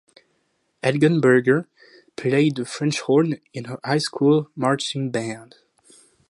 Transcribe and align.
Helgenberger 0.81 1.67
played 2.15 2.55
the 2.55 2.65
French 2.65 3.01
horn 3.01 3.39
in 3.53 3.65
her 3.65 3.79
high 3.85 3.99
school 3.99 4.49
marching 4.55 5.11
band. 5.11 5.57